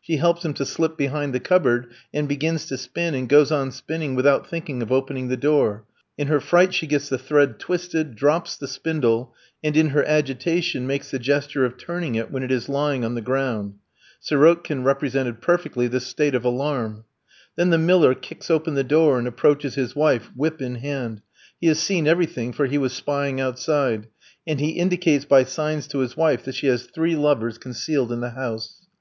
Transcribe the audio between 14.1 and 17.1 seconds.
Sirotkin represented perfectly this state of alarm.